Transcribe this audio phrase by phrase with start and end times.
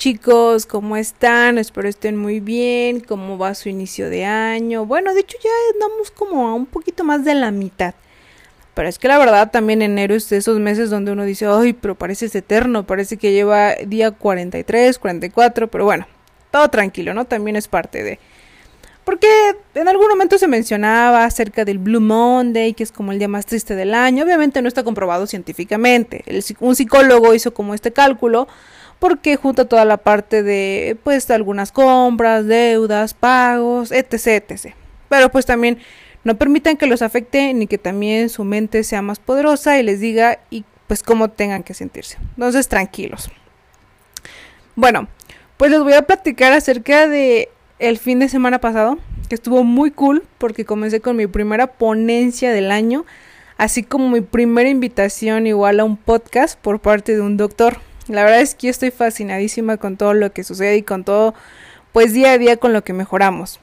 [0.00, 1.58] chicos, ¿cómo están?
[1.58, 3.00] Espero estén muy bien.
[3.00, 4.86] ¿Cómo va su inicio de año?
[4.86, 7.92] Bueno, de hecho ya andamos como a un poquito más de la mitad.
[8.72, 11.74] Pero es que la verdad también enero es de esos meses donde uno dice, ay,
[11.74, 16.06] pero parece eterno, parece que lleva día 43, 44, pero bueno,
[16.50, 17.26] todo tranquilo, ¿no?
[17.26, 18.18] También es parte de...
[19.04, 19.28] Porque
[19.74, 23.44] en algún momento se mencionaba acerca del Blue Monday, que es como el día más
[23.44, 24.24] triste del año.
[24.24, 26.24] Obviamente no está comprobado científicamente.
[26.60, 28.48] un psicólogo hizo como este cálculo
[29.00, 34.74] porque junta toda la parte de pues algunas compras, deudas, pagos, etc, etc.
[35.08, 35.78] Pero pues también
[36.22, 39.98] no permitan que los afecte ni que también su mente sea más poderosa y les
[40.00, 42.18] diga y pues cómo tengan que sentirse.
[42.34, 43.30] Entonces, tranquilos.
[44.76, 45.08] Bueno,
[45.56, 49.90] pues les voy a platicar acerca de el fin de semana pasado, que estuvo muy
[49.90, 53.06] cool porque comencé con mi primera ponencia del año,
[53.56, 57.78] así como mi primera invitación igual a un podcast por parte de un doctor.
[58.10, 61.34] La verdad es que yo estoy fascinadísima con todo lo que sucede y con todo,
[61.92, 63.60] pues día a día con lo que mejoramos.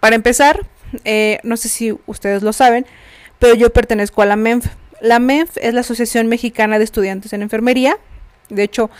[0.00, 0.66] Para empezar,
[1.04, 2.86] eh, no sé si ustedes lo saben,
[3.38, 4.66] pero yo pertenezco a la MENF.
[5.00, 7.98] La MENF es la Asociación Mexicana de Estudiantes en Enfermería.
[8.48, 8.90] De hecho,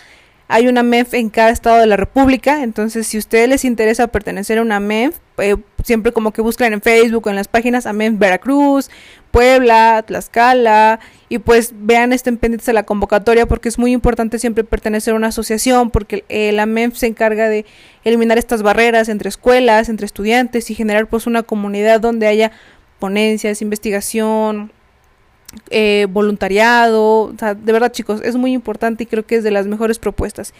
[0.48, 4.08] hay una MENF en cada estado de la República, entonces si a ustedes les interesa
[4.08, 7.92] pertenecer a una MENF, eh, siempre como que buscan en Facebook en las páginas a
[7.92, 8.90] MENF Veracruz,
[9.30, 14.64] Puebla, Tlaxcala, y pues vean, estén pendientes de la convocatoria porque es muy importante siempre
[14.64, 17.64] pertenecer a una asociación porque la MENF se encarga de
[18.02, 22.50] eliminar estas barreras entre escuelas, entre estudiantes y generar pues una comunidad donde haya
[22.98, 24.72] ponencias, investigación,
[25.70, 29.50] eh, voluntariado, o sea, de verdad chicos, es muy importante y creo que es de
[29.50, 30.52] las mejores propuestas.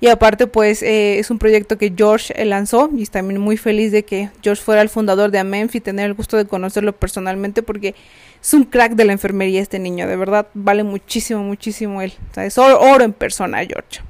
[0.00, 3.90] Y aparte pues eh, es un proyecto que George eh, lanzó y también muy feliz
[3.90, 7.62] de que George fuera el fundador de AMENF y tener el gusto de conocerlo personalmente
[7.62, 7.94] porque
[8.40, 12.14] es un crack de la enfermería este niño, de verdad vale muchísimo, muchísimo él.
[12.30, 14.00] O sea, es oro, en persona George.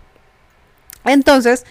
[1.04, 1.64] Entonces,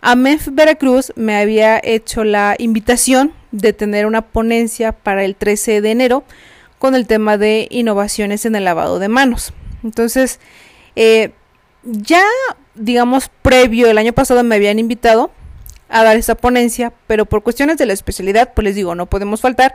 [0.00, 5.90] AMENF Veracruz me había hecho la invitación de tener una ponencia para el 13 de
[5.90, 6.24] enero
[6.80, 9.52] con el tema de innovaciones en el lavado de manos.
[9.84, 10.40] Entonces,
[10.96, 11.32] eh,
[11.84, 12.24] ya,
[12.74, 15.30] digamos, previo, el año pasado me habían invitado
[15.90, 19.42] a dar esa ponencia, pero por cuestiones de la especialidad, pues les digo, no podemos
[19.42, 19.74] faltar,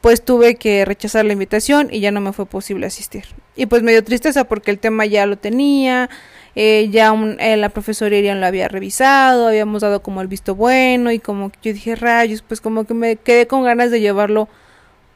[0.00, 3.24] pues tuve que rechazar la invitación y ya no me fue posible asistir.
[3.56, 6.08] Y pues me dio tristeza porque el tema ya lo tenía,
[6.54, 11.10] eh, ya eh, la profesora Irian lo había revisado, habíamos dado como el visto bueno
[11.10, 14.48] y como yo dije rayos, pues como que me quedé con ganas de llevarlo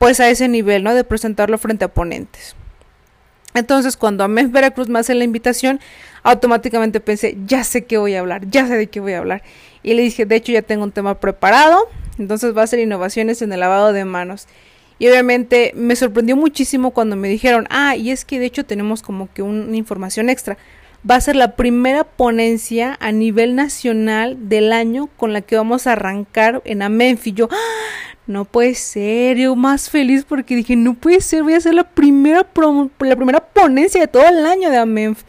[0.01, 0.95] pues a ese nivel, ¿no?
[0.95, 2.57] De presentarlo frente a ponentes.
[3.53, 5.79] Entonces, cuando a Veracruz me hace la invitación,
[6.23, 9.43] automáticamente pensé, ya sé qué voy a hablar, ya sé de qué voy a hablar.
[9.83, 11.87] Y le dije, de hecho, ya tengo un tema preparado,
[12.19, 14.49] entonces va a ser innovaciones en el lavado de manos.
[14.99, 19.03] Y obviamente me sorprendió muchísimo cuando me dijeron, ah, y es que de hecho tenemos
[19.03, 20.57] como que una información extra.
[21.09, 25.87] Va a ser la primera ponencia a nivel nacional del año con la que vamos
[25.87, 27.33] a arrancar en Amenfi.
[27.33, 28.10] Yo, ¡Ah!
[28.31, 31.85] No puede ser, yo más feliz porque dije, no puede ser, voy a hacer la
[31.85, 32.47] primera,
[33.01, 35.25] la primera ponencia de todo el año de AMENF.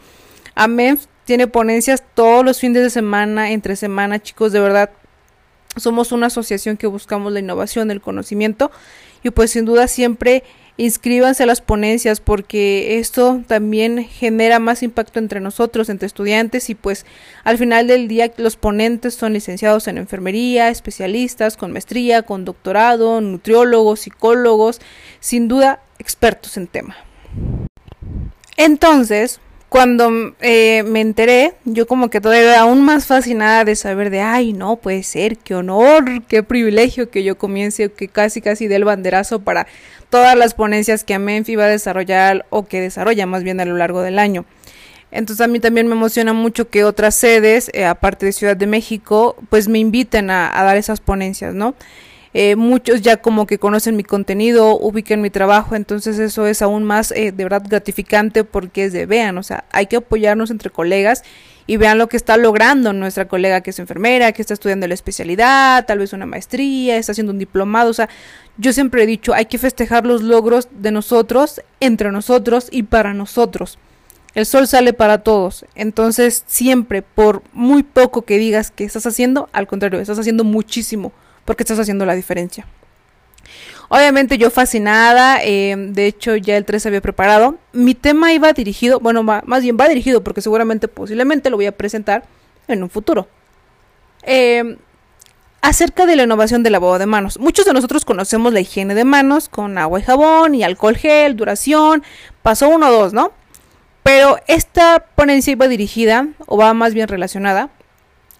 [0.53, 4.91] AMENF tiene ponencias todos los fines de semana, entre semana, chicos, de verdad.
[5.77, 8.71] Somos una asociación que buscamos la innovación, el conocimiento
[9.23, 10.43] y pues sin duda siempre
[10.81, 16.75] inscríbanse a las ponencias porque esto también genera más impacto entre nosotros, entre estudiantes y
[16.75, 17.05] pues
[17.43, 23.21] al final del día los ponentes son licenciados en enfermería, especialistas con maestría, con doctorado,
[23.21, 24.81] nutriólogos, psicólogos,
[25.19, 26.97] sin duda expertos en tema.
[28.57, 29.39] Entonces,
[29.71, 34.51] cuando eh, me enteré, yo como que todavía aún más fascinada de saber de, ay,
[34.51, 38.83] no puede ser, qué honor, qué privilegio que yo comience, que casi casi dé el
[38.83, 39.67] banderazo para
[40.09, 43.77] todas las ponencias que Amenfi va a desarrollar o que desarrolla más bien a lo
[43.77, 44.43] largo del año.
[45.09, 48.67] Entonces a mí también me emociona mucho que otras sedes, eh, aparte de Ciudad de
[48.67, 51.75] México, pues me inviten a, a dar esas ponencias, ¿no?
[52.33, 56.85] Eh, muchos ya como que conocen mi contenido, ubican mi trabajo, entonces eso es aún
[56.85, 60.69] más eh, de verdad gratificante porque es de vean, o sea, hay que apoyarnos entre
[60.69, 61.23] colegas
[61.67, 64.93] y vean lo que está logrando nuestra colega que es enfermera, que está estudiando la
[64.93, 68.07] especialidad, tal vez una maestría, está haciendo un diplomado, o sea,
[68.57, 73.13] yo siempre he dicho, hay que festejar los logros de nosotros, entre nosotros y para
[73.13, 73.77] nosotros.
[74.33, 75.65] El sol sale para todos.
[75.75, 81.11] Entonces, siempre, por muy poco que digas que estás haciendo, al contrario, estás haciendo muchísimo
[81.45, 82.65] porque estás haciendo la diferencia.
[83.89, 87.57] Obviamente yo fascinada, eh, de hecho ya el 3 había preparado.
[87.73, 91.73] Mi tema iba dirigido, bueno, más bien va dirigido porque seguramente, posiblemente lo voy a
[91.73, 92.23] presentar
[92.67, 93.27] en un futuro.
[94.23, 94.77] Eh,
[95.61, 97.39] acerca de la innovación del lavado de manos.
[97.39, 101.35] Muchos de nosotros conocemos la higiene de manos con agua y jabón y alcohol gel,
[101.35, 102.03] duración,
[102.41, 103.31] paso 1 o 2, ¿no?
[104.03, 107.69] Pero esta ponencia iba dirigida, o va más bien relacionada,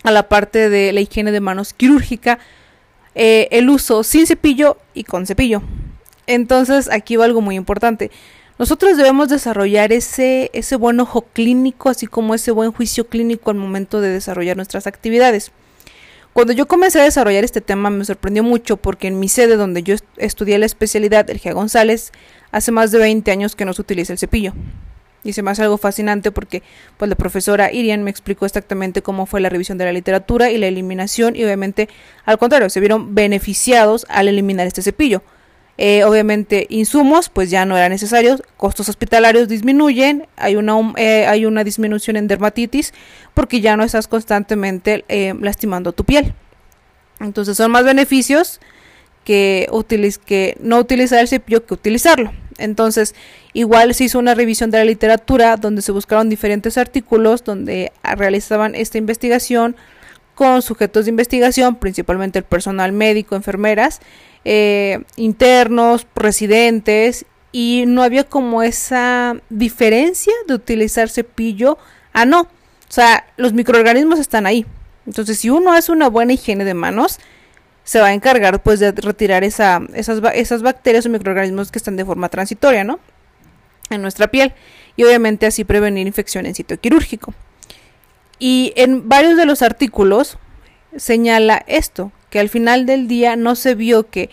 [0.04, 2.40] a la parte de la higiene de manos quirúrgica,
[3.16, 5.62] eh, el uso sin cepillo y con cepillo.
[6.28, 8.12] Entonces aquí va algo muy importante.
[8.58, 13.58] Nosotros debemos desarrollar ese, ese buen ojo clínico, así como ese buen juicio clínico al
[13.58, 15.52] momento de desarrollar nuestras actividades.
[16.34, 19.84] Cuando yo comencé a desarrollar este tema me sorprendió mucho porque en mi sede donde
[19.84, 21.54] yo estudié la especialidad, el G.
[21.54, 22.12] González,
[22.52, 24.54] hace más de 20 años que no se utiliza el cepillo.
[25.24, 26.64] Y se me hace algo fascinante porque
[26.98, 30.58] pues la profesora Irian me explicó exactamente cómo fue la revisión de la literatura y
[30.58, 31.90] la eliminación y obviamente
[32.26, 35.22] al contrario, se vieron beneficiados al eliminar este cepillo.
[35.78, 41.46] Eh, obviamente insumos pues ya no eran necesarios, costos hospitalarios disminuyen, hay una, eh, hay
[41.46, 42.94] una disminución en dermatitis
[43.34, 46.34] porque ya no estás constantemente eh, lastimando tu piel.
[47.20, 48.60] Entonces son más beneficios
[49.24, 49.68] que,
[50.26, 52.32] que no utilizar el cepillo que utilizarlo.
[52.62, 53.16] Entonces,
[53.54, 58.76] igual se hizo una revisión de la literatura donde se buscaron diferentes artículos donde realizaban
[58.76, 59.76] esta investigación
[60.36, 64.00] con sujetos de investigación, principalmente el personal médico, enfermeras,
[64.46, 71.78] eh, internos, residentes, y no había como esa diferencia de utilizar cepillo
[72.14, 72.42] a no.
[72.42, 74.66] O sea, los microorganismos están ahí.
[75.06, 77.20] Entonces, si uno hace una buena higiene de manos,
[77.84, 81.96] se va a encargar pues de retirar esa, esas, esas bacterias o microorganismos que están
[81.96, 83.00] de forma transitoria, ¿no?
[83.90, 84.54] En nuestra piel.
[84.96, 87.34] Y obviamente así prevenir infección en sitio quirúrgico.
[88.40, 90.38] Y en varios de los artículos
[90.96, 94.30] señala esto, que al final del día no se vio que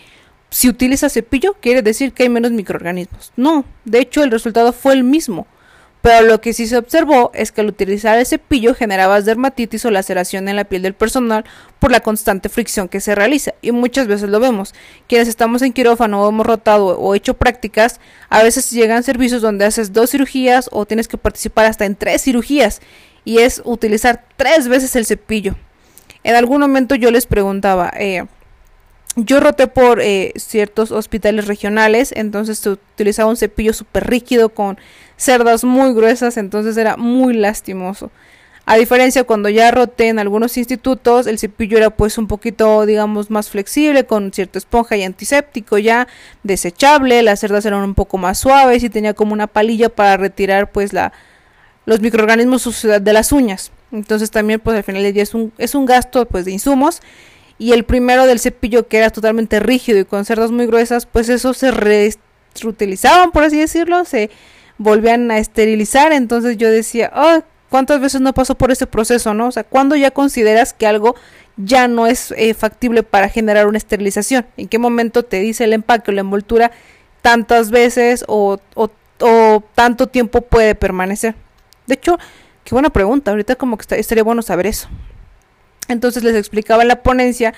[0.49, 3.31] si utiliza cepillo quiere decir que hay menos microorganismos.
[3.35, 5.47] No, de hecho el resultado fue el mismo.
[6.01, 9.91] Pero lo que sí se observó es que al utilizar el cepillo generaba dermatitis o
[9.91, 11.43] laceración en la piel del personal
[11.79, 13.53] por la constante fricción que se realiza.
[13.61, 14.73] Y muchas veces lo vemos.
[15.09, 17.99] Quienes estamos en quirófano o hemos rotado o hecho prácticas,
[18.29, 22.21] a veces llegan servicios donde haces dos cirugías o tienes que participar hasta en tres
[22.21, 22.81] cirugías.
[23.25, 25.55] Y es utilizar tres veces el cepillo.
[26.23, 28.25] En algún momento yo les preguntaba, eh,
[29.15, 34.77] yo roté por eh, ciertos hospitales regionales, entonces se utilizaba un cepillo súper rígido con
[35.19, 38.09] cerdas muy gruesas, entonces era muy lastimoso.
[38.65, 43.29] A diferencia cuando ya roté en algunos institutos, el cepillo era pues un poquito, digamos,
[43.29, 46.07] más flexible, con cierta esponja y antiséptico ya
[46.43, 50.71] desechable, las cerdas eran un poco más suaves y tenía como una palilla para retirar
[50.71, 51.11] pues la,
[51.85, 53.71] los microorganismos de las uñas.
[53.91, 57.01] Entonces también pues al final del día es un, es un gasto pues de insumos
[57.57, 61.27] y el primero del cepillo que era totalmente rígido y con cerdas muy gruesas, pues
[61.27, 64.29] eso se reutilizaban, por así decirlo, se
[64.79, 69.47] volvían a esterilizar, entonces yo decía, oh, ¿cuántas veces no pasó por ese proceso, no?
[69.47, 71.15] O sea, ¿cuándo ya consideras que algo
[71.57, 74.47] ya no es eh, factible para generar una esterilización?
[74.57, 76.71] ¿En qué momento te dice el empaque o la envoltura
[77.21, 81.35] tantas veces o, o, tanto tiempo puede permanecer?
[81.85, 82.17] De hecho,
[82.63, 84.87] qué buena pregunta, ahorita como que estaría bueno saber eso.
[85.89, 87.53] Entonces les explicaba en la ponencia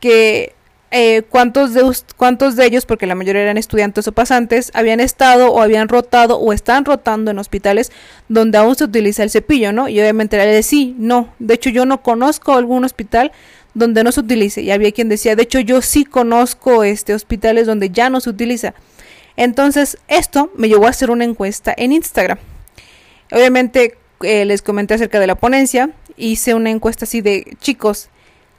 [0.00, 0.55] que
[0.98, 1.82] eh, cuántos, de,
[2.16, 6.38] cuántos de ellos, porque la mayoría eran estudiantes o pasantes, habían estado o habían rotado
[6.38, 7.92] o están rotando en hospitales
[8.28, 9.88] donde aún se utiliza el cepillo, ¿no?
[9.88, 11.34] Y obviamente era de sí, no.
[11.38, 13.30] De hecho, yo no conozco algún hospital
[13.74, 14.62] donde no se utilice.
[14.62, 18.30] Y había quien decía, de hecho, yo sí conozco este hospitales donde ya no se
[18.30, 18.72] utiliza.
[19.36, 22.38] Entonces, esto me llevó a hacer una encuesta en Instagram.
[23.30, 28.08] Obviamente, eh, les comenté acerca de la ponencia hice una encuesta así de chicos,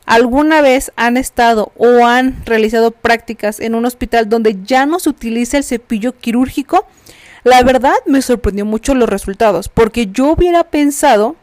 [0.08, 5.10] ¿alguna vez han estado o han realizado prácticas en un hospital donde ya no se
[5.10, 6.88] utiliza el cepillo quirúrgico?
[7.44, 11.36] La verdad me sorprendió mucho los resultados, porque yo hubiera pensado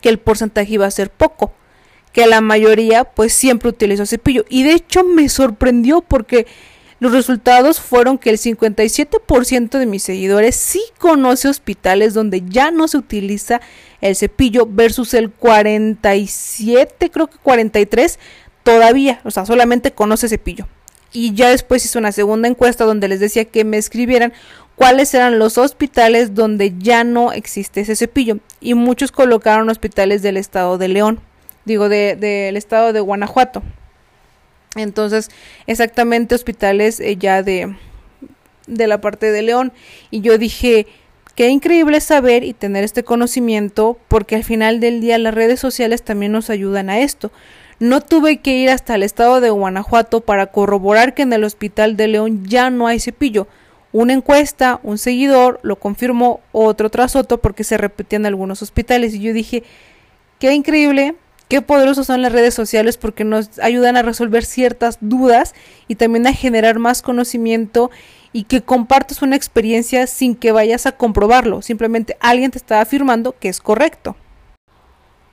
[0.00, 1.52] que el porcentaje iba a ser poco,
[2.12, 4.44] que la mayoría pues siempre utilizó cepillo.
[4.48, 6.46] Y de hecho me sorprendió porque
[6.98, 12.88] los resultados fueron que el 57% de mis seguidores sí conoce hospitales donde ya no
[12.88, 13.60] se utiliza
[14.00, 18.18] el cepillo versus el 47, creo que 43
[18.62, 20.66] todavía, o sea, solamente conoce cepillo.
[21.12, 24.32] Y ya después hice una segunda encuesta donde les decía que me escribieran
[24.74, 28.38] cuáles eran los hospitales donde ya no existe ese cepillo.
[28.60, 31.20] Y muchos colocaron hospitales del estado de León,
[31.64, 33.62] digo, del estado de Guanajuato.
[34.76, 35.30] Entonces,
[35.66, 37.74] exactamente hospitales eh, ya de,
[38.66, 39.72] de la parte de León.
[40.10, 40.86] Y yo dije,
[41.36, 46.02] qué increíble saber y tener este conocimiento, porque al final del día las redes sociales
[46.02, 47.30] también nos ayudan a esto.
[47.78, 51.96] No tuve que ir hasta el estado de Guanajuato para corroborar que en el hospital
[51.96, 53.46] de León ya no hay cepillo.
[53.92, 59.20] Una encuesta, un seguidor lo confirmó otro tras otro porque se repetían algunos hospitales y
[59.20, 59.62] yo dije,
[60.38, 61.14] qué increíble
[61.48, 65.54] Qué poderosos son las redes sociales porque nos ayudan a resolver ciertas dudas
[65.86, 67.92] y también a generar más conocimiento
[68.36, 71.62] y que compartas una experiencia sin que vayas a comprobarlo.
[71.62, 74.14] Simplemente alguien te está afirmando que es correcto.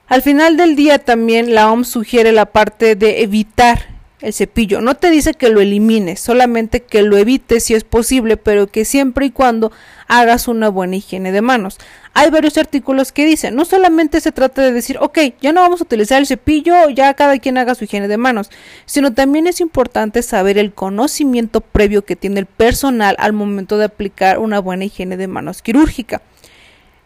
[0.07, 3.87] Al final del día también la OMS sugiere la parte de evitar
[4.21, 4.79] el cepillo.
[4.79, 8.85] No te dice que lo elimines, solamente que lo evites si es posible, pero que
[8.85, 9.73] siempre y cuando
[10.07, 11.79] hagas una buena higiene de manos.
[12.15, 15.81] Hay varios artículos que dicen, no solamente se trata de decir, ok, ya no vamos
[15.81, 18.51] a utilizar el cepillo, ya cada quien haga su higiene de manos,
[18.85, 23.85] sino también es importante saber el conocimiento previo que tiene el personal al momento de
[23.85, 26.21] aplicar una buena higiene de manos quirúrgica.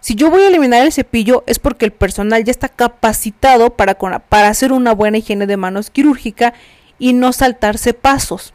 [0.01, 3.97] Si yo voy a eliminar el cepillo es porque el personal ya está capacitado para,
[3.97, 6.53] para hacer una buena higiene de manos quirúrgica
[6.99, 8.53] y no saltarse pasos,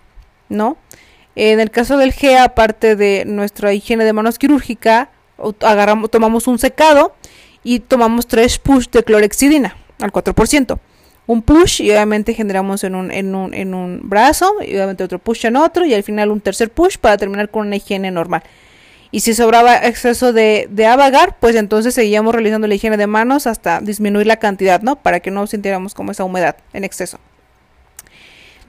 [0.50, 0.76] ¿no?
[1.34, 5.10] En el caso del GEA, aparte de nuestra higiene de manos quirúrgica,
[5.60, 7.14] agarramos, tomamos un secado
[7.64, 10.78] y tomamos tres push de clorexidina al 4%.
[11.26, 15.18] Un push y obviamente generamos en un, en, un, en un brazo y obviamente otro
[15.18, 18.42] push en otro y al final un tercer push para terminar con una higiene normal.
[19.12, 23.46] Y si sobraba exceso de, de avagar, pues entonces seguíamos realizando la higiene de manos
[23.46, 24.96] hasta disminuir la cantidad, ¿no?
[24.96, 27.18] Para que no sintiéramos como esa humedad en exceso.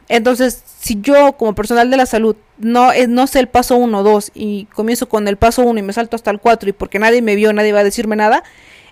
[0.10, 3.98] Entonces, si yo como personal de la salud no, eh, no sé el paso 1
[3.98, 6.74] o 2 y comienzo con el paso 1 y me salto hasta el 4 y
[6.74, 8.44] porque nadie me vio, nadie va a decirme nada,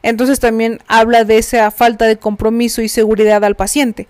[0.04, 4.08] entonces también habla de esa falta de compromiso y seguridad al paciente.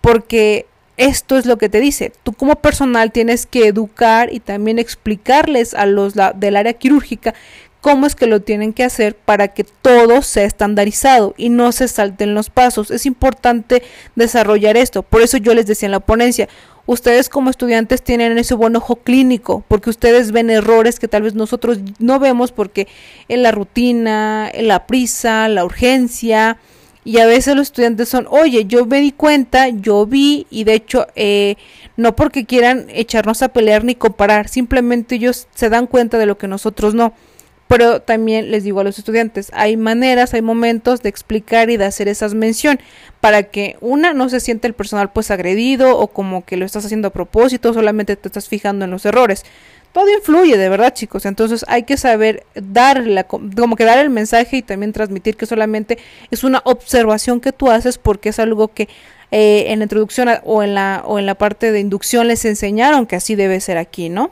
[0.00, 2.12] Porque esto es lo que te dice.
[2.22, 7.34] Tú como personal tienes que educar y también explicarles a los del área quirúrgica
[7.82, 11.88] cómo es que lo tienen que hacer para que todo sea estandarizado y no se
[11.88, 12.90] salten los pasos.
[12.92, 13.82] Es importante
[14.14, 15.02] desarrollar esto.
[15.02, 16.48] Por eso yo les decía en la ponencia,
[16.86, 21.34] ustedes como estudiantes tienen ese buen ojo clínico, porque ustedes ven errores que tal vez
[21.34, 22.86] nosotros no vemos porque
[23.28, 26.58] en la rutina, en la prisa, la urgencia,
[27.04, 30.74] y a veces los estudiantes son, oye, yo me di cuenta, yo vi, y de
[30.74, 31.56] hecho, eh,
[31.96, 36.38] no porque quieran echarnos a pelear ni comparar, simplemente ellos se dan cuenta de lo
[36.38, 37.12] que nosotros no.
[37.72, 41.86] Pero también les digo a los estudiantes, hay maneras, hay momentos de explicar y de
[41.86, 42.78] hacer esas mención
[43.22, 46.84] para que una no se siente el personal pues agredido o como que lo estás
[46.84, 49.46] haciendo a propósito, solamente te estás fijando en los errores.
[49.92, 51.24] Todo influye, de verdad, chicos.
[51.24, 55.46] Entonces hay que saber dar la, como que dar el mensaje y también transmitir que
[55.46, 55.96] solamente
[56.30, 58.90] es una observación que tú haces porque es algo que
[59.30, 63.06] eh, en la introducción o en la, o en la parte de inducción les enseñaron
[63.06, 64.30] que así debe ser aquí, ¿no?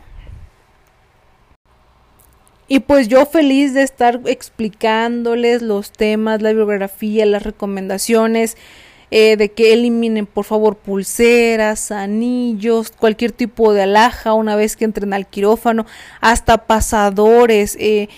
[2.72, 8.56] Y pues yo feliz de estar explicándoles los temas, la bibliografía, las recomendaciones,
[9.10, 14.84] eh, de que eliminen por favor pulseras, anillos, cualquier tipo de alhaja una vez que
[14.84, 15.84] entren al quirófano,
[16.20, 18.08] hasta pasadores, eh,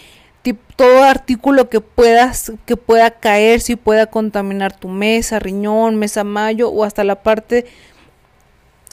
[0.76, 6.68] todo artículo que puedas que pueda caer si pueda contaminar tu mesa, riñón, mesa mayo
[6.68, 7.64] o hasta la parte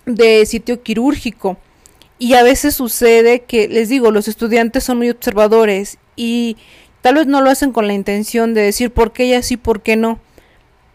[0.06, 1.58] de sitio quirúrgico.
[2.20, 6.58] Y a veces sucede que, les digo, los estudiantes son muy observadores y
[7.02, 9.82] tal vez no lo hacen con la intención de decir por qué ella sí, por
[9.82, 10.20] qué no.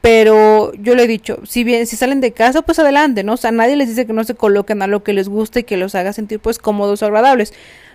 [0.03, 3.33] Pero yo le he dicho, si bien, si salen de casa, pues adelante, ¿no?
[3.33, 5.63] O sea, nadie les dice que no se coloquen a lo que les guste y
[5.65, 7.55] que los haga sentir pues cómodos o agradables.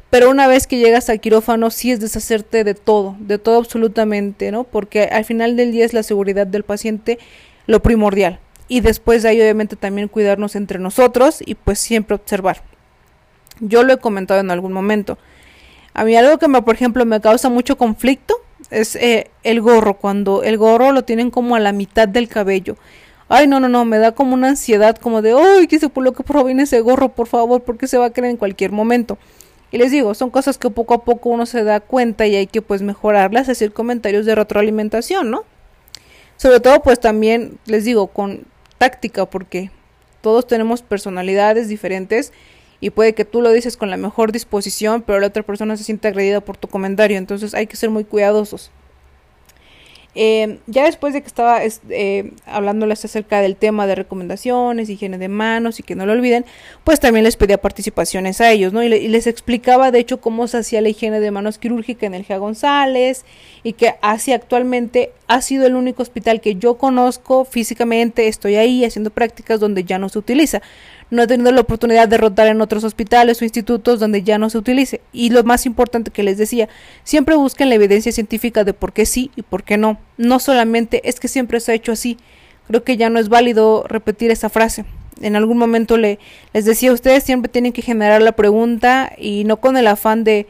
[0.10, 4.52] Pero una vez que llegas al quirófano, sí es deshacerte de todo, de todo absolutamente,
[4.52, 4.64] ¿no?
[4.64, 7.20] Porque al final del día es la seguridad del paciente
[7.68, 8.40] lo primordial.
[8.68, 12.64] Y después de ahí, obviamente, también cuidarnos entre nosotros y pues siempre observar.
[13.60, 15.18] Yo lo he comentado en algún momento.
[15.94, 18.36] A mí algo que me, por ejemplo, me causa mucho conflicto
[18.70, 22.78] es eh, el gorro, cuando el gorro lo tienen como a la mitad del cabello.
[23.28, 26.04] Ay, no, no, no, me da como una ansiedad, como de, ay, que se por
[26.04, 29.18] lo que proviene ese gorro, por favor, porque se va a caer en cualquier momento.
[29.72, 32.48] Y les digo, son cosas que poco a poco uno se da cuenta y hay
[32.48, 35.44] que pues mejorarlas, decir comentarios de retroalimentación, ¿no?
[36.38, 38.46] Sobre todo pues también les digo con
[38.80, 39.70] táctica porque
[40.22, 42.34] todos tenemos personalidades diferentes
[42.82, 45.84] y puede que tú lo dices con la mejor disposición, pero la otra persona se
[45.84, 48.72] siente agredida por tu comentario, entonces hay que ser muy cuidadosos.
[50.16, 55.28] Eh, ya después de que estaba eh, hablándoles acerca del tema de recomendaciones, higiene de
[55.28, 56.46] manos y que no lo olviden,
[56.84, 58.82] pues también les pedía participaciones a ellos, ¿no?
[58.82, 62.26] Y, les explicaba de hecho cómo se hacía la higiene de manos quirúrgica en el
[62.26, 63.24] GEA González
[63.62, 68.84] y que así actualmente ha sido el único hospital que yo conozco físicamente, estoy ahí
[68.84, 70.64] haciendo prácticas donde ya no se utiliza
[71.12, 74.50] no he tenido la oportunidad de rotar en otros hospitales o institutos donde ya no
[74.50, 75.02] se utilice.
[75.12, 76.70] Y lo más importante que les decía,
[77.04, 80.00] siempre busquen la evidencia científica de por qué sí y por qué no.
[80.18, 82.18] No solamente es que siempre se ha hecho así.
[82.68, 84.86] Creo que ya no es válido repetir esa frase.
[85.22, 86.20] En algún momento le,
[86.54, 90.48] les decía ustedes, siempre tienen que generar la pregunta y no con el afán de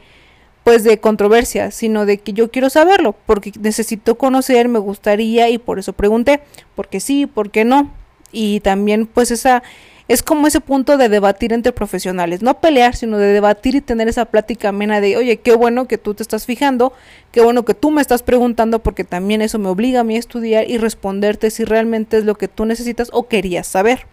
[0.62, 5.56] pues de controversia, sino de que yo quiero saberlo, porque necesito conocer, me gustaría y
[5.56, 6.42] por eso pregunté,
[6.74, 7.90] porque sí, por qué no.
[8.30, 9.62] Y también pues esa
[10.10, 14.08] es como ese punto de debatir entre profesionales, no pelear, sino de debatir y tener
[14.08, 16.92] esa plática amena de, oye, qué bueno que tú te estás fijando,
[17.30, 20.18] qué bueno que tú me estás preguntando, porque también eso me obliga a mí a
[20.18, 24.08] estudiar y responderte si realmente es lo que tú necesitas o querías saber.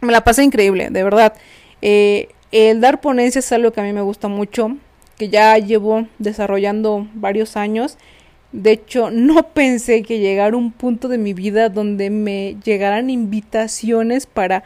[0.00, 1.34] Me la pasé increíble, de verdad.
[1.82, 4.78] Eh, el dar ponencias es algo que a mí me gusta mucho,
[5.18, 7.98] que ya llevo desarrollando varios años
[8.52, 14.26] de hecho, no pensé que llegara un punto de mi vida donde me llegaran invitaciones
[14.26, 14.64] para,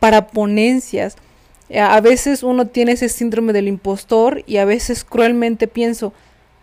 [0.00, 1.16] para ponencias.
[1.74, 6.12] A veces uno tiene ese síndrome del impostor y a veces cruelmente pienso,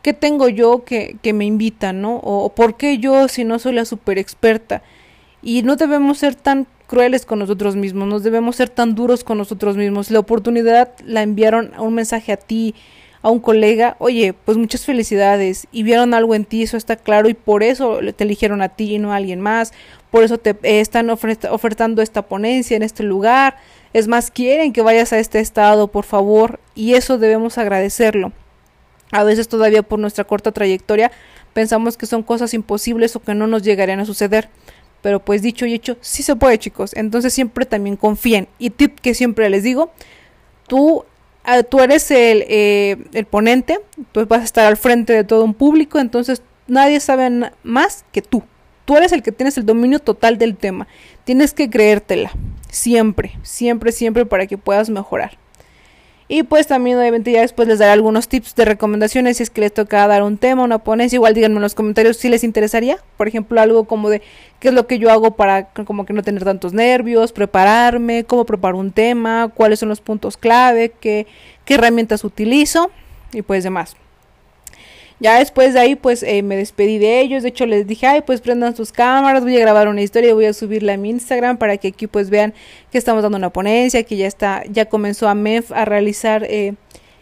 [0.03, 2.17] ¿qué tengo yo que, que me invitan, no?
[2.17, 4.83] O, ¿por qué yo si no soy la super experta?
[5.41, 9.39] Y no debemos ser tan crueles con nosotros mismos, no debemos ser tan duros con
[9.39, 10.11] nosotros mismos.
[10.11, 12.75] La oportunidad la enviaron a un mensaje a ti,
[13.21, 17.27] a un colega, oye, pues muchas felicidades y vieron algo en ti, eso está claro
[17.29, 19.73] y por eso te eligieron a ti y no a alguien más,
[20.09, 23.57] por eso te eh, están ofertando esta ponencia en este lugar,
[23.93, 28.31] es más, quieren que vayas a este estado, por favor, y eso debemos agradecerlo.
[29.11, 31.11] A veces todavía por nuestra corta trayectoria
[31.53, 34.49] pensamos que son cosas imposibles o que no nos llegarían a suceder.
[35.01, 36.93] Pero pues dicho y hecho, sí se puede chicos.
[36.93, 38.47] Entonces siempre también confíen.
[38.59, 39.91] Y tip que siempre les digo,
[40.67, 41.05] tú
[41.69, 43.79] tú eres el, eh, el ponente,
[44.11, 48.21] tú vas a estar al frente de todo un público, entonces nadie sabe más que
[48.21, 48.43] tú.
[48.85, 50.87] Tú eres el que tienes el dominio total del tema.
[51.23, 52.31] Tienes que creértela,
[52.69, 55.37] siempre, siempre, siempre para que puedas mejorar.
[56.31, 59.61] Y pues también obviamente ya después les daré algunos tips de recomendaciones si es que
[59.61, 61.17] les toca dar un tema, una ponencia.
[61.17, 62.99] Igual díganme en los comentarios si les interesaría.
[63.17, 64.21] Por ejemplo, algo como de
[64.59, 68.45] qué es lo que yo hago para como que no tener tantos nervios, prepararme, cómo
[68.45, 71.25] preparo un tema, cuáles son los puntos clave, qué,
[71.65, 72.91] qué herramientas utilizo
[73.33, 73.95] y pues demás.
[75.19, 77.43] Ya después de ahí, pues eh, me despedí de ellos.
[77.43, 80.45] De hecho, les dije, ay, pues prendan sus cámaras, voy a grabar una historia voy
[80.45, 82.53] a subirla a mi Instagram para que aquí pues vean
[82.91, 86.75] que estamos dando una ponencia, que ya está, ya comenzó a MEF a realizar eh,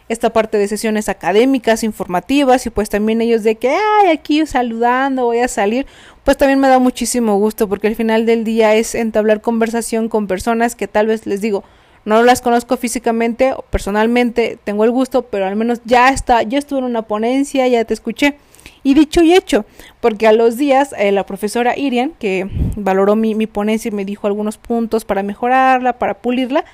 [0.08, 5.24] esta parte de sesiones académicas, informativas y pues también ellos de que, ay, aquí saludando,
[5.24, 5.86] voy a salir,
[6.24, 10.26] pues también me da muchísimo gusto porque al final del día es entablar conversación con
[10.26, 11.64] personas que tal vez les digo,
[12.08, 16.58] no las conozco físicamente o personalmente, tengo el gusto, pero al menos ya está, yo
[16.58, 18.36] estuve en una ponencia, ya te escuché.
[18.82, 19.66] Y dicho y hecho,
[20.00, 24.06] porque a los días eh, la profesora Irian, que valoró mi, mi, ponencia y me
[24.06, 26.64] dijo algunos puntos para mejorarla, para pulirla,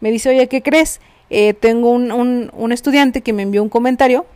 [0.00, 1.00] me dice, oye, ¿qué crees?
[1.30, 4.26] Eh, tengo un, un, un estudiante que me envió un comentario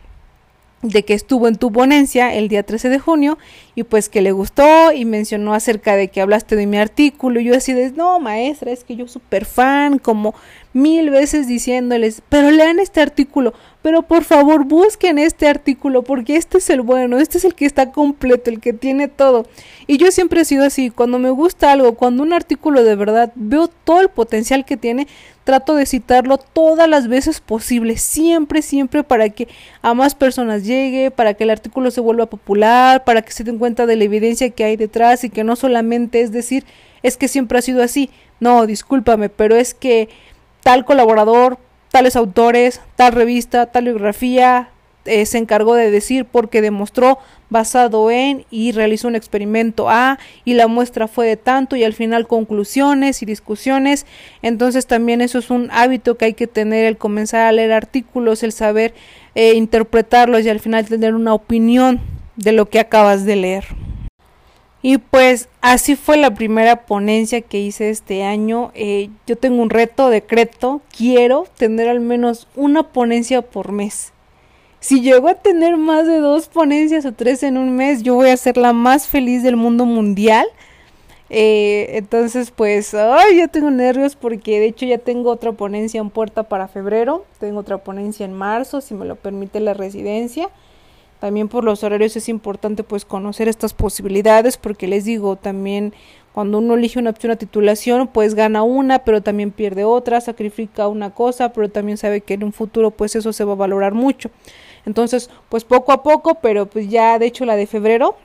[0.81, 3.37] de que estuvo en tu ponencia el día 13 de junio
[3.75, 7.39] y pues que le gustó y mencionó acerca de que hablaste de mi artículo.
[7.39, 10.33] Y yo así de no maestra es que yo súper fan como
[10.73, 16.59] mil veces diciéndoles pero lean este artículo pero por favor busquen este artículo porque este
[16.59, 19.47] es el bueno este es el que está completo el que tiene todo
[19.87, 23.31] y yo siempre he sido así cuando me gusta algo cuando un artículo de verdad
[23.35, 25.07] veo todo el potencial que tiene
[25.49, 29.47] trato de citarlo todas las veces posible, siempre, siempre para que
[29.81, 33.57] a más personas llegue, para que el artículo se vuelva popular, para que se den
[33.57, 36.65] cuenta de la evidencia que hay detrás y que no solamente es decir,
[37.01, 40.09] es que siempre ha sido así, no, discúlpame, pero es que
[40.63, 41.57] tal colaborador,
[41.91, 44.69] tales autores, tal revista, tal biografía,
[45.05, 47.17] eh, se encargó de decir porque demostró
[47.49, 51.93] basado en y realizó un experimento A y la muestra fue de tanto y al
[51.93, 54.05] final conclusiones y discusiones.
[54.41, 58.43] Entonces también eso es un hábito que hay que tener, el comenzar a leer artículos,
[58.43, 58.93] el saber
[59.35, 62.01] eh, interpretarlos y al final tener una opinión
[62.35, 63.65] de lo que acabas de leer.
[64.81, 68.71] Y pues así fue la primera ponencia que hice este año.
[68.75, 74.13] Eh, yo tengo un reto, decreto, quiero tener al menos una ponencia por mes.
[74.79, 78.29] Si llego a tener más de dos ponencias o tres en un mes, yo voy
[78.29, 80.47] a ser la más feliz del mundo mundial.
[81.29, 86.09] Eh, entonces, pues, ay, ya tengo nervios porque de hecho ya tengo otra ponencia en
[86.09, 90.49] puerta para febrero, tengo otra ponencia en marzo, si me lo permite la residencia.
[91.19, 95.93] También por los horarios es importante pues conocer estas posibilidades porque les digo, también
[96.33, 100.87] cuando uno elige una opción a titulación, pues gana una, pero también pierde otra, sacrifica
[100.87, 103.93] una cosa, pero también sabe que en un futuro pues eso se va a valorar
[103.93, 104.29] mucho.
[104.85, 108.15] Entonces, pues poco a poco, pero pues ya de hecho la de febrero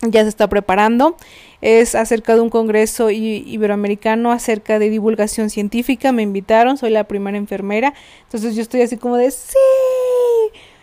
[0.00, 1.16] ya se está preparando.
[1.60, 6.12] Es acerca de un congreso iberoamericano acerca de divulgación científica.
[6.12, 7.94] Me invitaron, soy la primera enfermera.
[8.24, 9.56] Entonces yo estoy así como de sí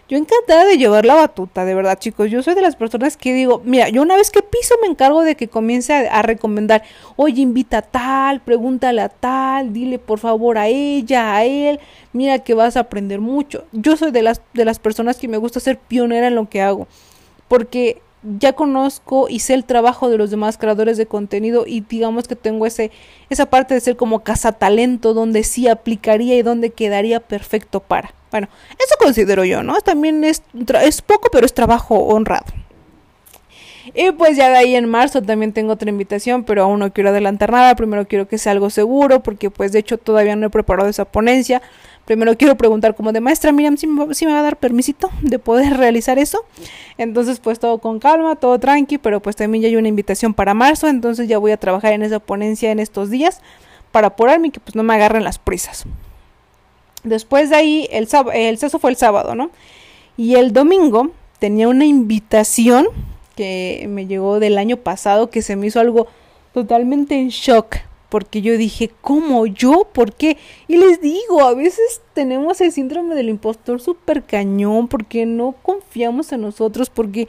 [0.10, 2.30] yo encantada de llevar la batuta, de verdad, chicos.
[2.30, 5.24] Yo soy de las personas que digo, mira, yo una vez que piso me encargo
[5.24, 6.84] de que comience a, recomendar,
[7.16, 11.80] oye, invita a tal, pregúntale a tal, dile por favor a ella, a él,
[12.12, 13.64] mira que vas a aprender mucho.
[13.72, 16.62] Yo soy de las, de las personas que me gusta ser pionera en lo que
[16.62, 16.88] hago,
[17.48, 18.02] porque
[18.40, 22.36] ya conozco y sé el trabajo de los demás creadores de contenido y digamos que
[22.36, 22.92] tengo ese
[23.30, 28.14] esa parte de ser como cazatalento donde sí aplicaría y donde quedaría perfecto para.
[28.32, 28.48] Bueno,
[28.80, 29.80] eso considero yo, ¿no?
[29.82, 30.42] También es,
[30.84, 32.46] es poco, pero es trabajo honrado.
[33.94, 37.10] Y pues ya de ahí en marzo también tengo otra invitación, pero aún no quiero
[37.10, 37.76] adelantar nada.
[37.76, 41.06] Primero quiero que sea algo seguro, porque pues de hecho todavía no he preparado esa
[41.06, 41.62] ponencia.
[42.06, 45.78] Primero quiero preguntar como de maestra Miriam si me, va a dar permisito de poder
[45.78, 46.44] realizar eso.
[46.98, 50.54] Entonces pues todo con calma, todo tranqui, pero pues también ya hay una invitación para
[50.54, 53.42] marzo, entonces ya voy a trabajar en esa ponencia en estos días
[53.92, 55.86] para apurarme y que pues no me agarren las prisas.
[57.04, 59.52] Después de ahí, el, el eso fue el sábado, ¿no?
[60.16, 62.88] Y el domingo tenía una invitación
[63.36, 66.08] que me llegó del año pasado que se me hizo algo
[66.54, 67.78] totalmente en shock
[68.14, 69.88] porque yo dije, ¿cómo yo?
[69.92, 70.38] ¿Por qué?
[70.68, 76.32] Y les digo, a veces tenemos el síndrome del impostor súper cañón porque no confiamos
[76.32, 77.28] en nosotros, porque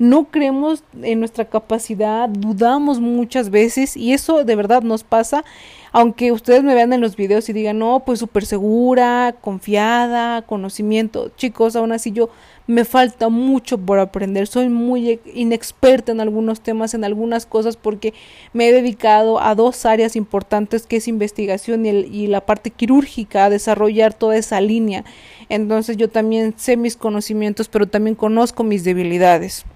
[0.00, 5.44] no creemos en nuestra capacidad, dudamos muchas veces y eso de verdad nos pasa.
[5.92, 11.30] Aunque ustedes me vean en los videos y digan, no, pues súper segura, confiada, conocimiento,
[11.36, 12.28] chicos, aún así yo
[12.66, 18.14] me falta mucho por aprender, soy muy inexperta en algunos temas, en algunas cosas, porque
[18.54, 23.50] me he dedicado a dos áreas importantes, que es investigación y, la parte quirúrgica, a
[23.50, 25.04] desarrollar toda esa línea.
[25.50, 29.66] Entonces yo también sé mis conocimientos, pero también conozco mis debilidades.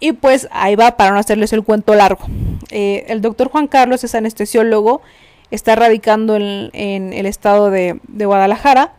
[0.00, 2.26] Y pues ahí va para no hacerles el cuento largo.
[2.70, 5.02] Eh, el doctor Juan Carlos es anestesiólogo,
[5.52, 8.94] está radicando en, el estado de Guadalajara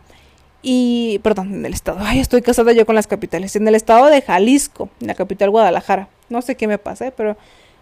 [0.62, 4.06] y, perdón, en el estado, ay, estoy casada yo con las capitales, en el estado
[4.06, 6.08] de Jalisco, en la capital Guadalajara.
[6.28, 7.36] No sé qué me pasa, pero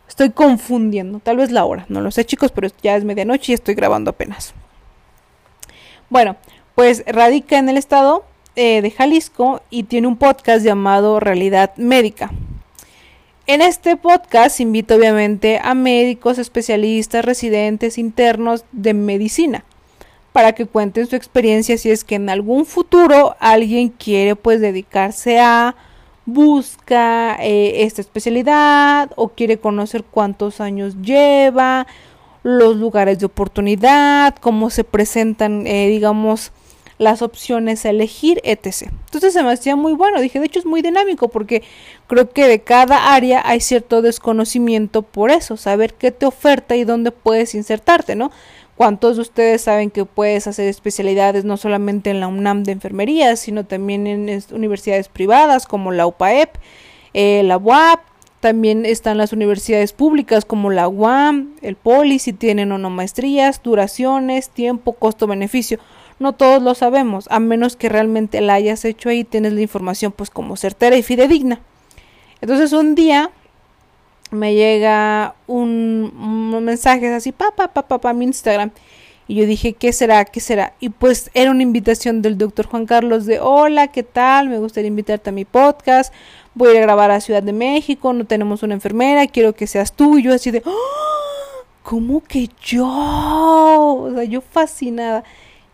[0.08, 3.54] estoy confundiendo, tal vez la hora, no lo sé chicos, pero ya es medianoche y
[3.54, 4.54] estoy grabando apenas.
[6.10, 6.36] Bueno,
[6.74, 8.24] pues radica en el estado
[8.56, 12.30] eh, de Jalisco y tiene un podcast llamado Realidad Médica.
[13.46, 19.64] En este podcast invito obviamente a médicos, especialistas, residentes, internos de medicina
[20.34, 25.38] para que cuenten su experiencia si es que en algún futuro alguien quiere pues dedicarse
[25.38, 25.76] a
[26.26, 31.86] busca eh, esta especialidad o quiere conocer cuántos años lleva,
[32.42, 36.50] los lugares de oportunidad, cómo se presentan, eh, digamos,
[36.98, 38.90] las opciones a elegir, etc.
[39.06, 41.62] Entonces se me hacía muy bueno, dije, de hecho es muy dinámico porque
[42.06, 46.84] creo que de cada área hay cierto desconocimiento por eso, saber qué te oferta y
[46.84, 48.30] dónde puedes insertarte, ¿no?
[48.76, 53.36] ¿Cuántos de ustedes saben que puedes hacer especialidades no solamente en la UNAM de enfermería,
[53.36, 56.56] sino también en universidades privadas como la UPAEP,
[57.12, 58.00] eh, la UAP?
[58.40, 63.62] También están las universidades públicas como la UAM, el POLI, si tienen o no maestrías,
[63.62, 65.78] duraciones, tiempo, costo-beneficio.
[66.18, 70.12] No todos lo sabemos, a menos que realmente la hayas hecho ahí, tienes la información
[70.12, 71.60] pues como certera y fidedigna.
[72.40, 73.30] Entonces un día
[74.30, 78.70] me llega un, mensaje así, papá, papá, papá, mi Instagram.
[79.26, 80.24] Y yo dije, ¿qué será?
[80.26, 80.74] ¿Qué será?
[80.80, 84.50] Y pues era una invitación del doctor Juan Carlos de, hola, ¿qué tal?
[84.50, 86.12] Me gustaría invitarte a mi podcast.
[86.54, 89.66] Voy a ir a grabar a Ciudad de México, no tenemos una enfermera, quiero que
[89.66, 90.18] seas tú.
[90.18, 91.04] Y yo así de, ¡Oh!
[91.82, 92.86] ¿cómo que yo?
[92.86, 95.24] O sea, yo fascinada.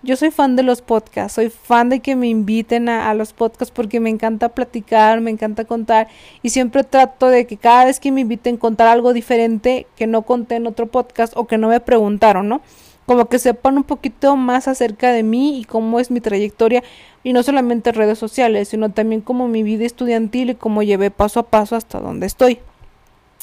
[0.02, 3.70] Yo soy fan de los podcasts, soy fan de que me inviten a, los podcasts
[3.70, 6.08] porque me encanta platicar, me encanta contar
[6.42, 10.22] y siempre trato de que cada vez que me inviten contar algo diferente que no
[10.22, 12.62] conté en otro podcast o que no me preguntaron, ¿no?
[13.04, 16.82] Como que sepan un poquito más acerca de mí y cómo es mi trayectoria
[17.22, 21.40] y no solamente redes sociales, sino también como mi vida estudiantil y cómo llevé paso
[21.40, 22.58] a paso hasta donde estoy.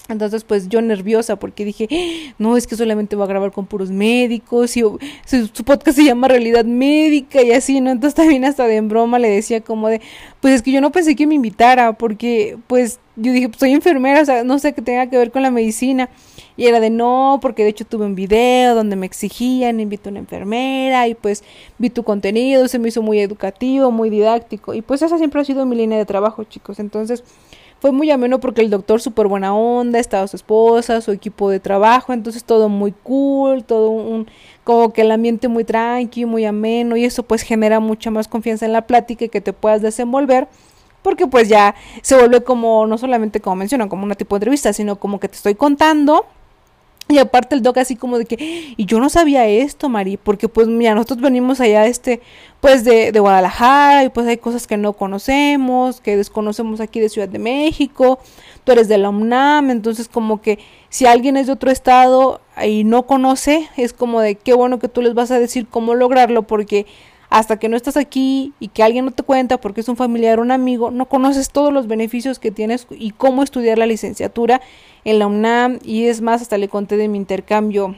[0.10, 2.36] Entonces, pues yo nerviosa porque dije, ¡Ah!
[2.38, 6.28] no, es que solamente va a grabar con puros médicos y su, podcast se llama
[6.28, 7.92] Realidad Médica y así, ¿no?
[7.92, 10.02] Entonces también hasta de en broma le decía como de,
[10.42, 13.72] pues es que yo no pensé que me invitara porque, pues yo dije, pues soy
[13.72, 16.10] enfermera, o sea, no sé qué tenga que ver con la medicina.
[16.56, 20.12] Y era de no, porque de hecho tuve un video donde me exigían, invito a
[20.12, 21.44] una enfermera y pues
[21.78, 24.74] vi tu contenido, se me hizo muy educativo, muy didáctico.
[24.74, 26.80] Y pues esa siempre ha sido mi línea de trabajo, chicos.
[26.80, 27.24] Entonces,
[27.80, 31.60] fue muy ameno porque el doctor súper buena onda, estaba su esposa, su equipo de
[31.60, 34.28] trabajo, entonces todo muy cool, todo un,
[34.64, 38.66] como que el ambiente muy tranquilo, muy ameno y eso pues genera mucha más confianza
[38.66, 40.48] en la plática y que te puedas desenvolver
[41.02, 44.74] porque pues ya se vuelve como, no solamente como mencionan, como una tipo de entrevista,
[44.74, 46.26] sino como que te estoy contando
[47.10, 50.50] y aparte el doc así como de que, y yo no sabía esto, Mari, porque
[50.50, 52.22] pues mira, nosotros venimos allá este,
[52.60, 57.10] pues de, de, Guadalajara y pues hay cosas que no conocemos, que desconocemos aquí de
[57.10, 58.20] Ciudad de México,
[58.64, 62.84] tú eres de la UNAM, entonces como que si alguien es de otro estado y
[62.84, 66.44] no conoce, es como de qué bueno que tú les vas a decir cómo lograrlo,
[66.44, 66.86] porque
[67.30, 70.40] hasta que no estás aquí y que alguien no te cuenta porque es un familiar
[70.40, 74.62] o un amigo, no conoces todos los beneficios que tienes y cómo estudiar la licenciatura
[75.04, 75.80] en la UNAM.
[75.84, 77.96] Y es más, hasta le conté de mi intercambio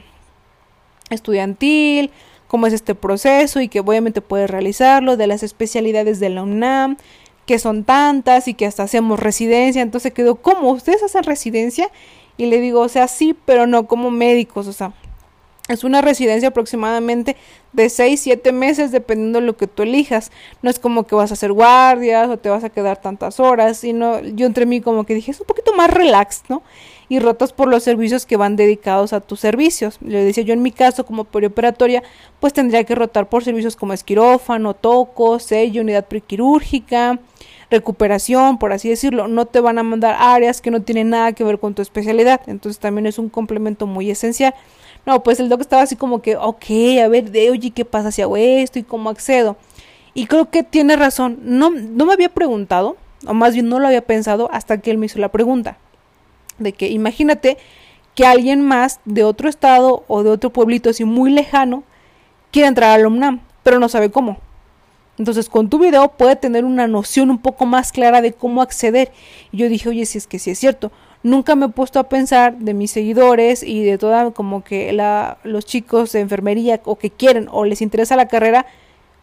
[1.10, 2.10] estudiantil,
[2.48, 6.96] cómo es este proceso y que obviamente puedes realizarlo, de las especialidades de la UNAM,
[7.46, 9.82] que son tantas y que hasta hacemos residencia.
[9.82, 10.70] Entonces quedó, ¿cómo?
[10.72, 11.88] ¿Ustedes hacen residencia?
[12.36, 14.92] Y le digo, o sea, sí, pero no como médicos, o sea,
[15.70, 17.36] es una residencia aproximadamente
[17.72, 20.32] de 6, 7 meses dependiendo de lo que tú elijas.
[20.62, 23.78] No es como que vas a hacer guardias o te vas a quedar tantas horas,
[23.78, 26.62] sino yo entre mí como que dije, es un poquito más relax, ¿no?
[27.08, 29.98] Y rotas por los servicios que van dedicados a tus servicios.
[30.00, 32.02] Le decía yo en mi caso como perioperatoria,
[32.38, 37.18] pues tendría que rotar por servicios como esquirófano, toco, sello, unidad prequirúrgica,
[37.70, 39.28] recuperación, por así decirlo.
[39.28, 42.42] No te van a mandar áreas que no tienen nada que ver con tu especialidad.
[42.46, 44.54] Entonces también es un complemento muy esencial.
[45.06, 46.64] No, pues el doc estaba así como que, ok,
[47.02, 49.56] a ver, de, oye, ¿qué pasa si hago esto y cómo accedo?
[50.14, 51.38] Y creo que tiene razón.
[51.42, 54.98] No, no me había preguntado, o más bien no lo había pensado hasta que él
[54.98, 55.78] me hizo la pregunta.
[56.58, 57.56] De que imagínate
[58.14, 61.84] que alguien más de otro estado o de otro pueblito así muy lejano
[62.50, 64.38] quiere entrar al UNAM, pero no sabe cómo.
[65.18, 69.12] Entonces, con tu video puede tener una noción un poco más clara de cómo acceder.
[69.52, 72.08] Y yo dije, oye, si es que sí es cierto, nunca me he puesto a
[72.08, 76.96] pensar de mis seguidores y de toda como que la, los chicos de enfermería o
[76.96, 78.66] que quieren o les interesa la carrera,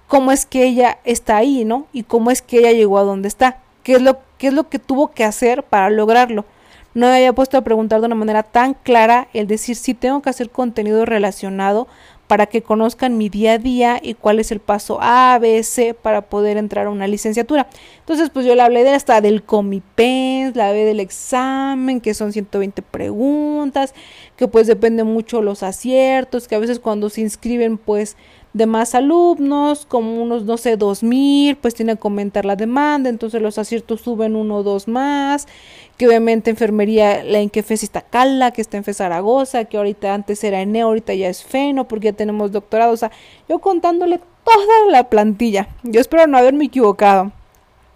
[0.08, 1.88] cómo es que ella está ahí, ¿no?
[1.94, 3.60] Y cómo es que ella llegó a donde está.
[3.84, 6.46] ¿Qué es lo, qué es lo que tuvo que hacer para lograrlo?
[6.94, 10.22] No me había puesto a preguntar de una manera tan clara el decir si tengo
[10.22, 11.88] que hacer contenido relacionado
[12.28, 15.94] para que conozcan mi día a día y cuál es el paso A, B, C
[15.94, 17.68] para poder entrar a una licenciatura.
[18.00, 22.34] Entonces, pues yo le hablé de hasta del comipens, la hablé del examen, que son
[22.34, 23.94] 120 preguntas,
[24.36, 28.18] que pues depende mucho los aciertos, que a veces cuando se inscriben, pues
[28.58, 33.10] de más alumnos, como unos, no sé, dos mil, pues tiene que aumentar la demanda,
[33.10, 35.48] entonces los aciertos suben uno o dos más,
[35.96, 40.14] que obviamente enfermería, la en que está Cala, que está en Fe Zaragoza, que ahorita
[40.14, 43.12] antes era ENE, ahorita ya es FENO, porque ya tenemos doctorado, o sea,
[43.48, 47.32] yo contándole toda la plantilla, yo espero no haberme equivocado,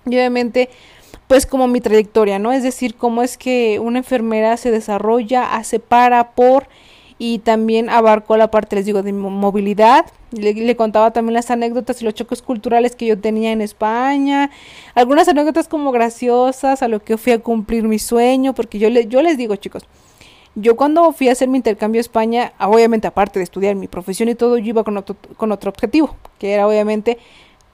[0.05, 0.69] y obviamente
[1.27, 2.51] pues como mi trayectoria, ¿no?
[2.51, 6.67] Es decir, cómo es que una enfermera se desarrolla, hace para, por
[7.23, 10.07] y también abarcó la parte, les digo, de movilidad.
[10.31, 14.49] Le, contaba también las anécdotas y los choques culturales que yo tenía en España.
[14.95, 19.05] Algunas anécdotas como graciosas a lo que fui a cumplir mi sueño, porque yo, le,
[19.05, 19.83] yo les digo, chicos,
[20.55, 24.27] yo cuando fui a hacer mi intercambio a España, obviamente aparte de estudiar mi profesión
[24.27, 27.19] y todo, yo iba con otro, con otro objetivo, que era obviamente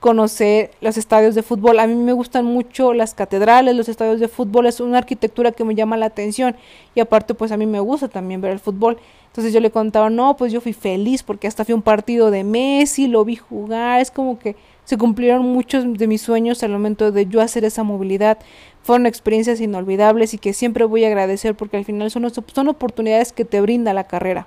[0.00, 1.78] conocer los estadios de fútbol.
[1.80, 5.64] A mí me gustan mucho las catedrales, los estadios de fútbol, es una arquitectura que
[5.64, 6.56] me llama la atención
[6.94, 8.98] y aparte pues a mí me gusta también ver el fútbol.
[9.26, 12.44] Entonces yo le contaba, no, pues yo fui feliz porque hasta fui un partido de
[12.44, 17.12] Messi, lo vi jugar, es como que se cumplieron muchos de mis sueños al momento
[17.12, 18.38] de yo hacer esa movilidad.
[18.82, 23.32] Fueron experiencias inolvidables y que siempre voy a agradecer porque al final son, son oportunidades
[23.32, 24.46] que te brinda la carrera.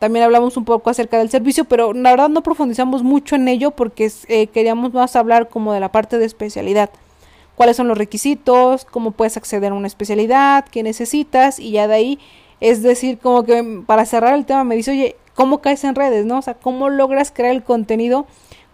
[0.00, 3.70] También hablamos un poco acerca del servicio, pero la verdad no profundizamos mucho en ello
[3.70, 6.88] porque eh, queríamos más hablar como de la parte de especialidad.
[7.54, 11.94] Cuáles son los requisitos, cómo puedes acceder a una especialidad, qué necesitas y ya de
[11.94, 12.18] ahí,
[12.60, 16.24] es decir, como que para cerrar el tema me dice, oye, ¿cómo caes en redes?
[16.24, 16.38] ¿No?
[16.38, 18.26] O sea, ¿cómo logras crear el contenido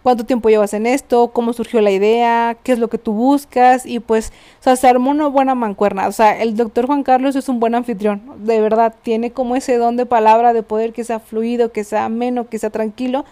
[0.03, 3.85] cuánto tiempo llevas en esto, cómo surgió la idea, qué es lo que tú buscas
[3.85, 6.07] y pues, o sea, se armó una buena mancuerna.
[6.07, 9.77] O sea, el doctor Juan Carlos es un buen anfitrión, de verdad, tiene como ese
[9.77, 13.25] don de palabra, de poder que sea fluido, que sea ameno, que sea tranquilo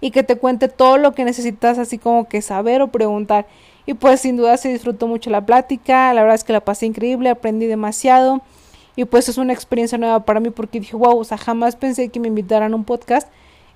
[0.00, 3.46] y que te cuente todo lo que necesitas así como que saber o preguntar.
[3.86, 6.86] Y pues sin duda se disfrutó mucho la plática, la verdad es que la pasé
[6.86, 8.42] increíble, aprendí demasiado.
[8.94, 12.08] Y pues es una experiencia nueva para mí porque dije, wow, o sea, jamás pensé
[12.08, 13.28] que me invitaran a un podcast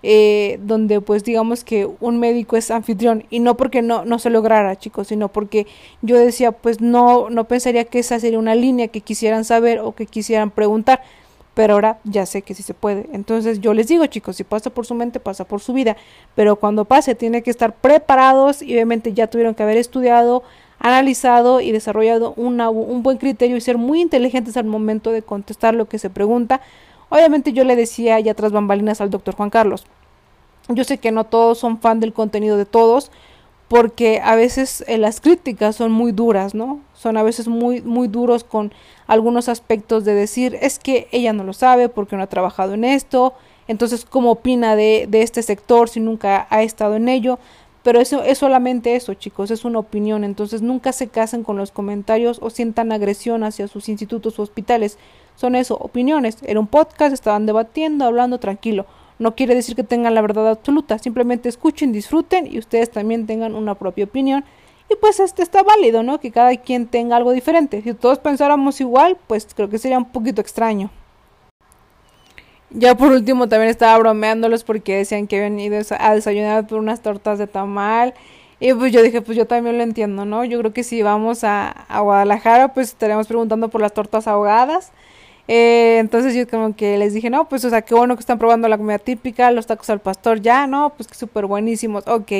[0.02, 4.30] eh, donde pues digamos que un médico es anfitrión y no porque no, no se
[4.30, 5.66] lograra chicos, sino porque
[6.02, 9.94] yo decía pues no, no pensaría que esa sería una línea que quisieran saber o
[9.94, 11.02] que quisieran preguntar,
[11.54, 13.08] pero ahora ya sé que sí se puede.
[13.12, 15.96] Entonces yo les digo chicos, si pasa por su mente, pasa por su vida,
[16.34, 20.42] pero cuando pase tiene que estar preparados y obviamente ya tuvieron que haber estudiado,
[20.78, 25.86] analizado y desarrollado un buen criterio y ser muy inteligentes al momento de contestar lo
[25.86, 26.60] que se pregunta
[27.08, 29.86] Obviamente yo le decía ya tras bambalinas al doctor Juan Carlos.
[30.68, 33.12] Yo sé que no todos son fan del contenido de todos,
[33.68, 36.80] porque a veces eh, las críticas son muy duras, ¿no?
[36.94, 38.72] Son a veces muy, muy duros con
[39.06, 42.84] algunos aspectos de decir, es que ella no lo sabe porque no ha trabajado en
[42.84, 43.34] esto,
[43.68, 47.38] entonces, ¿cómo opina de, de este sector si nunca ha estado en ello?
[47.86, 51.70] Pero eso es solamente eso, chicos, es una opinión, entonces nunca se casen con los
[51.70, 54.98] comentarios o sientan agresión hacia sus institutos o hospitales
[55.36, 56.38] son eso, opiniones.
[56.42, 58.86] Era un podcast, estaban debatiendo, hablando tranquilo.
[59.20, 63.54] no quiere decir que tengan la verdad absoluta, simplemente escuchen, disfruten y ustedes también tengan
[63.54, 64.44] una propia opinión.
[64.90, 66.18] Y pues este está válido, ¿no?
[66.18, 67.82] Que cada quien tenga algo diferente.
[67.82, 70.90] Si todos pensáramos igual, pues creo que sería un poquito extraño.
[72.70, 77.00] Ya por último también estaba bromeándolos porque decían que habían ido a desayunar por unas
[77.00, 78.14] tortas de tamal.
[78.58, 80.44] Y pues yo dije, pues yo también lo entiendo, ¿no?
[80.44, 84.92] Yo creo que si vamos a, a Guadalajara, pues estaremos preguntando por las tortas ahogadas.
[85.48, 88.38] Eh, entonces yo como que les dije, no, pues o sea, qué bueno que están
[88.38, 92.32] probando la comida típica, los tacos al pastor, ya, no, pues que súper buenísimos, ok.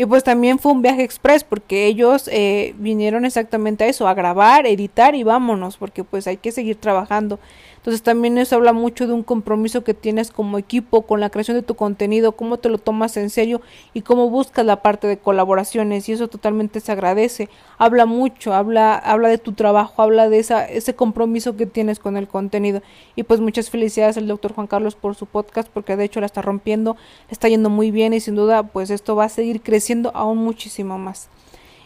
[0.00, 4.14] Y pues también fue un viaje express porque ellos eh, vinieron exactamente a eso, a
[4.14, 7.38] grabar, editar y vámonos, porque pues hay que seguir trabajando.
[7.76, 11.56] Entonces también eso habla mucho de un compromiso que tienes como equipo con la creación
[11.56, 13.62] de tu contenido, cómo te lo tomas en serio
[13.94, 17.48] y cómo buscas la parte de colaboraciones y eso totalmente se agradece.
[17.78, 22.18] Habla mucho, habla, habla de tu trabajo, habla de esa, ese compromiso que tienes con
[22.18, 22.82] el contenido.
[23.16, 26.26] Y pues muchas felicidades al doctor Juan Carlos por su podcast porque de hecho la
[26.26, 26.96] está rompiendo,
[27.30, 30.98] está yendo muy bien y sin duda pues esto va a seguir creciendo aún muchísimo
[30.98, 31.28] más.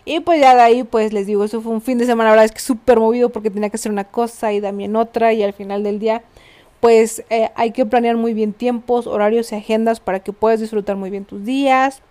[0.04, 2.36] Y pues ya de ahí, pues les digo, eso fue un fin de semana, la
[2.36, 5.42] verdad es que súper movido porque tenía que hacer una cosa y también otra y
[5.42, 6.22] al final del día,
[6.80, 10.96] pues eh, hay que planear muy bien tiempos, horarios y agendas para que puedas disfrutar
[10.96, 12.02] muy bien tus días.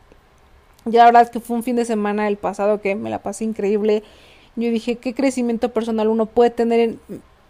[0.86, 3.22] Ya la verdad es que fue un fin de semana el pasado que me la
[3.22, 4.02] pasé increíble.
[4.56, 7.00] Yo dije, ¿qué crecimiento personal uno puede tener en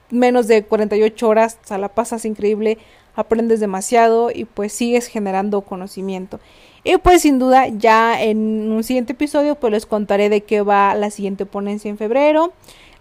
[0.10, 1.58] menos de 48 horas?
[1.64, 2.78] O sea, la pasas increíble,
[3.16, 6.42] aprendes demasiado y pues sigues generando conocimiento.
[6.84, 10.96] Y pues sin duda ya en un siguiente episodio pues les contaré de qué va
[10.96, 12.52] la siguiente ponencia en febrero.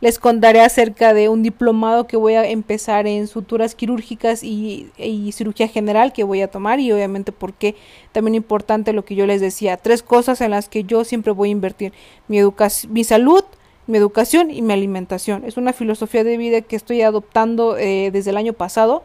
[0.00, 4.90] Les contaré acerca de un diplomado que voy a empezar en suturas quirúrgicas y,
[5.32, 7.76] cirugía general que voy a tomar y obviamente porque
[8.10, 11.50] también importante lo que yo les decía, tres cosas en las que yo siempre voy
[11.50, 11.92] a invertir,
[12.26, 12.40] mi,
[12.88, 13.44] mi salud,
[13.86, 15.44] mi educación y mi alimentación.
[15.44, 19.04] Es una filosofía de vida que estoy adoptando eh, desde el año pasado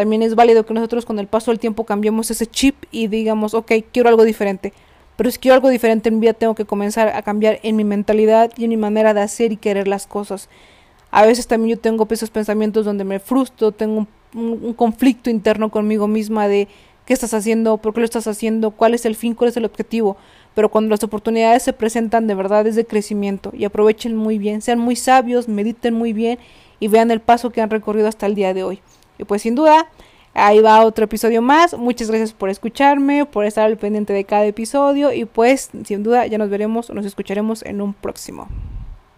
[0.00, 3.52] también es válido que nosotros con el paso del tiempo cambiemos ese chip y digamos,
[3.52, 4.72] ok, quiero algo diferente.
[5.18, 7.84] Pero si quiero algo diferente en mi vida, tengo que comenzar a cambiar en mi
[7.84, 10.48] mentalidad y en mi manera de hacer y querer las cosas.
[11.10, 16.08] A veces también yo tengo esos pensamientos donde me frustro, tengo un, conflicto interno conmigo
[16.08, 16.66] misma de
[17.04, 19.66] qué estás haciendo, por qué lo estás haciendo, cuál es el fin, cuál es el
[19.66, 20.16] objetivo.
[20.54, 24.62] Pero cuando las oportunidades se presentan de verdad es de crecimiento y aprovechen muy bien,
[24.62, 26.38] sean muy sabios, mediten muy bien
[26.78, 28.80] y vean el paso que han recorrido hasta el día de hoy.
[29.20, 29.88] Y pues sin duda,
[30.34, 31.76] ahí va otro episodio más.
[31.76, 36.26] Muchas gracias por escucharme, por estar al pendiente de cada episodio y pues sin duda
[36.26, 38.48] ya nos veremos nos escucharemos en un próximo.